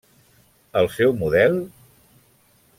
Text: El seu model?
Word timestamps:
El 0.81 0.89
seu 0.95 1.13
model? 1.21 1.61